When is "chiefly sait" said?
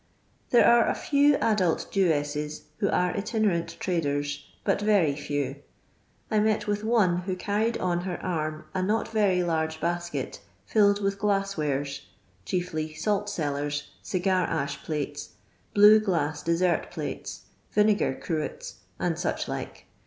12.45-13.29